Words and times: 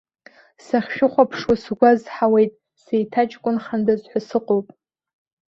Сахьшәыхәаԥшуа 0.65 1.55
сгәы 1.63 1.87
азҳауеит, 1.89 2.53
сеиҭаҷкәынхандаз 2.83 4.01
ҳәа 4.09 4.19
сыҟоуп! 4.27 4.67